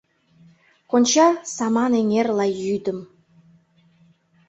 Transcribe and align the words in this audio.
Конча 0.89 1.27
саман-эҥер 1.55 2.27
лай 2.37 2.51
йӱдым. 2.65 2.99